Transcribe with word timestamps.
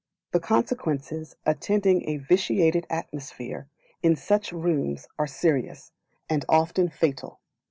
The 0.31 0.39
Consequences 0.39 1.35
attending 1.45 2.09
a 2.09 2.17
vitiated 2.17 2.87
atmosphere 2.89 3.67
in 4.01 4.15
such 4.15 4.51
rooms 4.51 5.07
are 5.19 5.27
serious, 5.27 5.91
and 6.27 6.43
often 6.49 6.89
fatal. 6.89 7.39